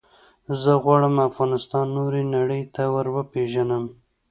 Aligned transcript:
زه 0.61 0.71
غواړم 0.83 1.15
افغانستان 1.29 1.85
نورې 1.97 2.23
نړی 2.35 2.61
ته 2.75 2.83
وروپېژنم. 2.95 3.83